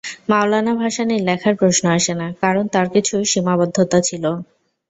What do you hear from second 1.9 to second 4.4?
আসে না, কারণ তাঁর কিছু সীমাবদ্ধতা ছিল।